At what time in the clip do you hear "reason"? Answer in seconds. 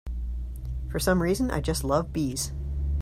1.21-1.51